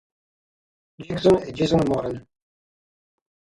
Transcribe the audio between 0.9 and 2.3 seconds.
Jackson e Jason Moran.